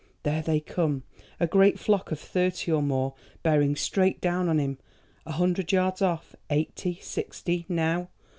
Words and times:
There 0.23 0.41
they 0.41 0.59
come, 0.59 1.03
a 1.39 1.45
great 1.45 1.77
flock 1.77 2.11
of 2.11 2.19
thirty 2.19 2.71
or 2.71 2.81
more, 2.81 3.13
bearing 3.43 3.75
straight 3.75 4.19
down 4.19 4.49
on 4.49 4.57
him, 4.59 4.79
a 5.27 5.33
hundred 5.33 5.71
yards 5.71 6.01
off—eighty—sixty—now. 6.01 8.07